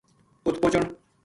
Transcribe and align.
اُت 0.45 0.55
پوہچن 0.61 0.85